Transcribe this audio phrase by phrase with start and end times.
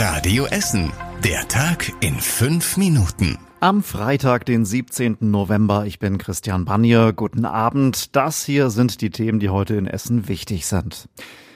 [0.00, 0.92] Radio Essen.
[1.24, 3.36] Der Tag in fünf Minuten.
[3.58, 5.16] Am Freitag, den 17.
[5.22, 5.86] November.
[5.86, 7.12] Ich bin Christian Banier.
[7.12, 8.14] Guten Abend.
[8.14, 11.08] Das hier sind die Themen, die heute in Essen wichtig sind.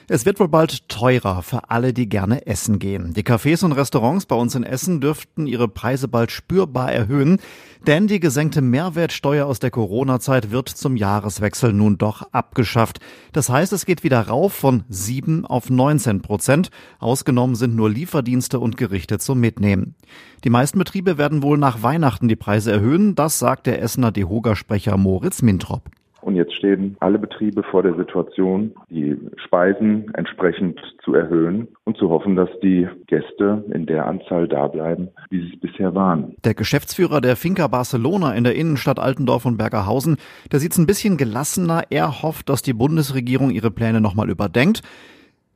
[0.09, 3.13] Es wird wohl bald teurer für alle, die gerne essen gehen.
[3.13, 7.39] Die Cafés und Restaurants bei uns in Essen dürften ihre Preise bald spürbar erhöhen,
[7.87, 12.99] denn die gesenkte Mehrwertsteuer aus der Corona-Zeit wird zum Jahreswechsel nun doch abgeschafft.
[13.31, 16.69] Das heißt, es geht wieder rauf von 7 auf 19 Prozent.
[16.99, 19.95] Ausgenommen sind nur Lieferdienste und Gerichte zum Mitnehmen.
[20.43, 24.97] Die meisten Betriebe werden wohl nach Weihnachten die Preise erhöhen, das sagt der Essener DEHOGA-Sprecher
[24.97, 25.89] Moritz Mintrop.
[26.23, 32.09] Und jetzt stehen alle Betriebe vor der Situation, die Speisen entsprechend zu erhöhen und zu
[32.09, 36.35] hoffen, dass die Gäste in der Anzahl da bleiben, wie sie es bisher waren.
[36.45, 40.17] Der Geschäftsführer der Finca Barcelona in der Innenstadt Altendorf und Bergerhausen,
[40.51, 41.83] der sieht es ein bisschen gelassener.
[41.89, 44.81] Er hofft, dass die Bundesregierung ihre Pläne nochmal überdenkt.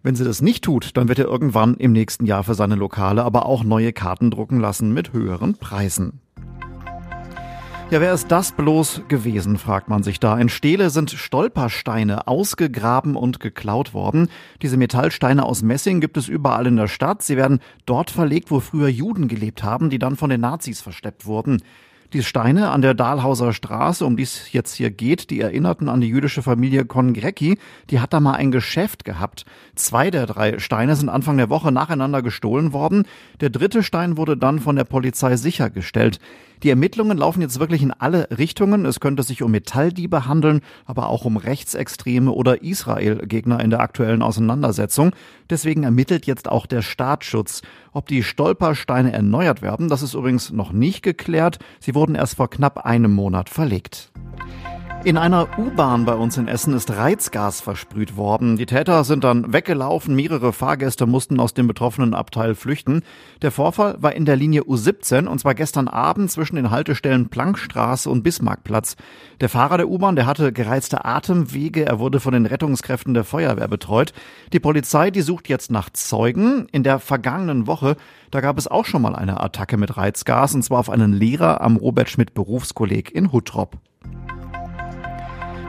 [0.03, 3.23] Wenn sie das nicht tut, dann wird er irgendwann im nächsten Jahr für seine Lokale
[3.23, 6.21] aber auch neue Karten drucken lassen mit höheren Preisen.
[7.89, 10.37] Ja, wer ist das bloß gewesen, fragt man sich da.
[10.37, 14.27] In Stele sind Stolpersteine ausgegraben und geklaut worden.
[14.61, 17.21] Diese Metallsteine aus Messing gibt es überall in der Stadt.
[17.21, 21.25] Sie werden dort verlegt, wo früher Juden gelebt haben, die dann von den Nazis versteppt
[21.25, 21.63] wurden.
[22.13, 25.99] Die Steine an der Dahlhauser Straße, um die es jetzt hier geht, die erinnerten an
[25.99, 27.57] die jüdische Familie Kongrecki.
[27.89, 29.43] Die hat da mal ein Geschäft gehabt.
[29.75, 33.03] Zwei der drei Steine sind Anfang der Woche nacheinander gestohlen worden.
[33.41, 36.19] Der dritte Stein wurde dann von der Polizei sichergestellt.
[36.63, 38.85] Die Ermittlungen laufen jetzt wirklich in alle Richtungen.
[38.85, 44.23] Es könnte sich um Metalldiebe handeln, aber auch um Rechtsextreme oder Israel-Gegner in der aktuellen
[44.23, 45.11] Auseinandersetzung.
[45.49, 47.61] Deswegen ermittelt jetzt auch der Staatsschutz.
[47.93, 51.59] Ob die Stolpersteine erneuert werden, das ist übrigens noch nicht geklärt.
[51.79, 54.11] Sie wurden erst vor knapp einem Monat verlegt.
[55.03, 58.57] In einer U-Bahn bei uns in Essen ist Reizgas versprüht worden.
[58.57, 60.15] Die Täter sind dann weggelaufen.
[60.15, 63.03] Mehrere Fahrgäste mussten aus dem betroffenen Abteil flüchten.
[63.41, 68.09] Der Vorfall war in der Linie U17 und zwar gestern Abend zwischen den Haltestellen Plankstraße
[68.09, 68.97] und Bismarckplatz.
[69.39, 71.85] Der Fahrer der U-Bahn, der hatte gereizte Atemwege.
[71.85, 74.11] Er wurde von den Rettungskräften der Feuerwehr betreut.
[74.51, 76.67] Die Polizei, die sucht jetzt nach Zeugen.
[76.73, 77.95] In der vergangenen Woche,
[78.29, 81.61] da gab es auch schon mal eine Attacke mit Reizgas und zwar auf einen Lehrer
[81.61, 83.77] am Robert Schmidt Berufskolleg in Huttrop.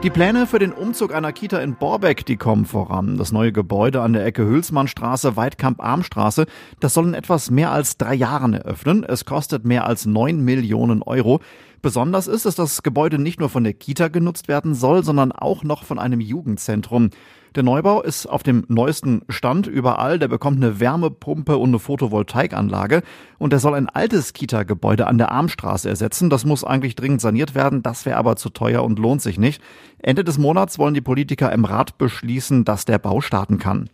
[0.04, 3.16] Die Pläne für den Umzug einer Kita in Borbeck, die kommen voran.
[3.16, 6.46] Das neue Gebäude an der Ecke Hülsmannstraße, Weidkamp-Armstraße,
[6.78, 9.02] das soll in etwas mehr als drei Jahren eröffnen.
[9.02, 11.40] Es kostet mehr als neun Millionen Euro.
[11.80, 15.62] Besonders ist, dass das Gebäude nicht nur von der Kita genutzt werden soll, sondern auch
[15.62, 17.10] noch von einem Jugendzentrum.
[17.54, 20.18] Der Neubau ist auf dem neuesten Stand überall.
[20.18, 23.02] Der bekommt eine Wärmepumpe und eine Photovoltaikanlage.
[23.38, 26.30] Und der soll ein altes Kita-Gebäude an der Armstraße ersetzen.
[26.30, 27.82] Das muss eigentlich dringend saniert werden.
[27.82, 29.62] Das wäre aber zu teuer und lohnt sich nicht.
[30.00, 33.88] Ende des Monats wollen die Politiker im Rat beschließen, dass der Bau starten kann.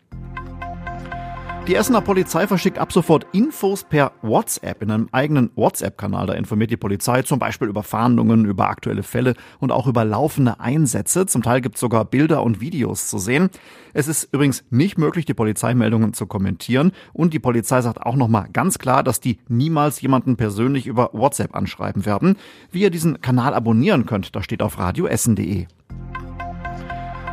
[1.67, 6.27] Die Essener Polizei verschickt ab sofort Infos per WhatsApp in einem eigenen WhatsApp-Kanal.
[6.27, 10.61] Da informiert die Polizei zum Beispiel über Fahndungen, über aktuelle Fälle und auch über laufende
[10.61, 11.25] Einsätze.
[11.25, 13.49] Zum Teil gibt es sogar Bilder und Videos zu sehen.
[13.95, 16.93] Es ist übrigens nicht möglich, die Polizeimeldungen zu kommentieren.
[17.15, 21.57] Und die Polizei sagt auch nochmal ganz klar, dass die niemals jemanden persönlich über WhatsApp
[21.57, 22.37] anschreiben werden.
[22.73, 25.67] Wie ihr diesen Kanal abonnieren könnt, das steht auf radioessen.de.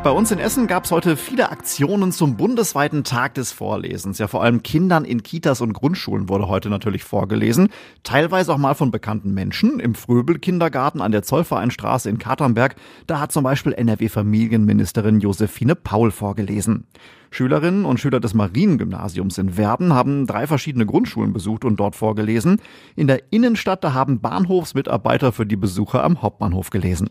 [0.03, 4.17] Bei uns in Essen gab es heute viele Aktionen zum bundesweiten Tag des Vorlesens.
[4.17, 7.69] Ja, vor allem Kindern in Kitas und Grundschulen wurde heute natürlich vorgelesen.
[8.01, 9.79] Teilweise auch mal von bekannten Menschen.
[9.79, 16.87] Im Fröbel-Kindergarten an der Zollvereinstraße in Katernberg, da hat zum Beispiel NRW-Familienministerin Josephine Paul vorgelesen.
[17.29, 22.59] Schülerinnen und Schüler des Mariengymnasiums in Werden haben drei verschiedene Grundschulen besucht und dort vorgelesen.
[22.95, 27.09] In der Innenstadt, da haben Bahnhofsmitarbeiter für die Besucher am Hauptbahnhof gelesen.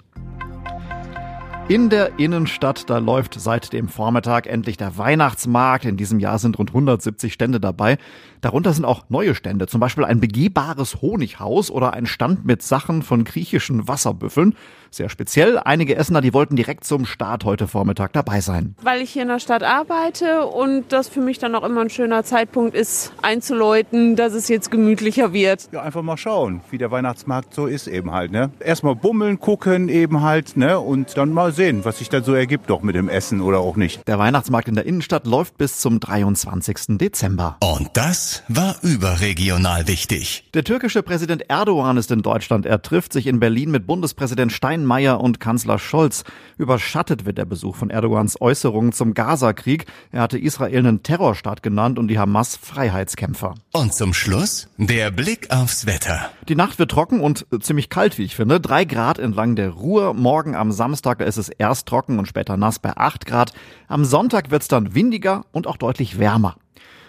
[1.70, 5.84] In der Innenstadt, da läuft seit dem Vormittag endlich der Weihnachtsmarkt.
[5.84, 7.96] In diesem Jahr sind rund 170 Stände dabei.
[8.40, 13.02] Darunter sind auch neue Stände, zum Beispiel ein begehbares Honighaus oder ein Stand mit Sachen
[13.02, 14.56] von griechischen Wasserbüffeln.
[14.90, 15.58] Sehr speziell.
[15.58, 18.74] Einige Essener, die wollten direkt zum Start heute Vormittag dabei sein.
[18.82, 21.90] Weil ich hier in der Stadt arbeite und das für mich dann auch immer ein
[21.90, 25.68] schöner Zeitpunkt ist, einzuläuten, dass es jetzt gemütlicher wird.
[25.70, 28.32] Ja, einfach mal schauen, wie der Weihnachtsmarkt so ist eben halt.
[28.32, 28.50] Ne?
[28.58, 30.80] Erstmal bummeln, gucken eben halt ne?
[30.80, 33.76] und dann mal sehen, was sich dann so ergibt, doch mit dem Essen oder auch
[33.76, 34.06] nicht.
[34.08, 36.98] Der Weihnachtsmarkt in der Innenstadt läuft bis zum 23.
[36.98, 37.58] Dezember.
[37.62, 40.48] Und das war überregional wichtig.
[40.54, 42.66] Der türkische Präsident Erdogan ist in Deutschland.
[42.66, 46.24] Er trifft sich in Berlin mit Bundespräsident Stein Steinmeier und Kanzler Scholz.
[46.56, 49.86] Überschattet wird der Besuch von Erdogans Äußerungen zum Gazakrieg.
[50.12, 53.54] Er hatte Israel einen Terrorstaat genannt und die Hamas Freiheitskämpfer.
[53.72, 56.30] Und zum Schluss der Blick aufs Wetter.
[56.48, 58.60] Die Nacht wird trocken und ziemlich kalt, wie ich finde.
[58.60, 60.14] Drei Grad entlang der Ruhr.
[60.14, 63.52] Morgen am Samstag, da ist es erst trocken und später nass bei acht Grad.
[63.88, 66.56] Am Sonntag wird es dann windiger und auch deutlich wärmer.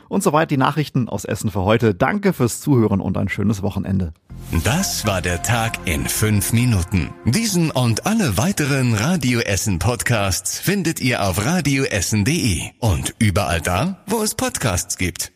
[0.09, 1.95] Und soweit die Nachrichten aus Essen für heute.
[1.95, 4.13] Danke fürs Zuhören und ein schönes Wochenende.
[4.65, 7.11] Das war der Tag in fünf Minuten.
[7.23, 14.21] Diesen und alle weiteren Radio Essen Podcasts findet ihr auf radioessen.de und überall da, wo
[14.21, 15.31] es Podcasts gibt.